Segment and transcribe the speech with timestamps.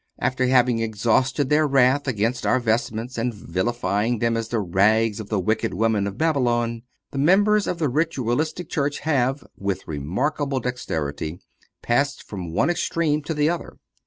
[0.17, 5.29] After having exhausted their wrath against our vestments, and vilified them as the rags of
[5.29, 6.81] the wicked woman of Babylon,
[7.11, 11.37] the members of the Ritualistic church have, with remarkable dexterity,
[11.83, 13.77] passed from one extreme to the other.